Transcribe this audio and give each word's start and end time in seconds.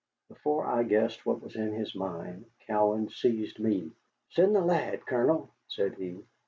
Before 0.29 0.65
I 0.65 0.81
guessed 0.81 1.27
what 1.27 1.43
was 1.43 1.55
in 1.55 1.73
his 1.73 1.93
mind, 1.93 2.45
Cowan 2.65 3.11
seized 3.11 3.59
me. 3.59 3.91
"Send 4.31 4.55
the 4.55 4.61
lad, 4.61 5.05
Colonel," 5.05 5.53
said 5.67 5.93
he. 5.93 6.23